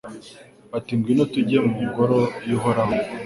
bati 0.71 0.91
Ngwino 0.97 1.23
tujye 1.33 1.57
mu 1.67 1.75
Ngoro 1.87 2.17
y’Uhoraho 2.47 2.95